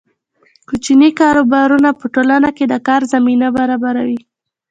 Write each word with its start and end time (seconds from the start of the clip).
کوچني 0.67 1.09
کاروبارونه 1.19 1.89
په 1.99 2.05
ټولنه 2.13 2.49
کې 2.57 2.65
د 2.67 2.73
کار 2.87 3.01
زمینه 3.13 3.47
برابروي. 3.57 4.19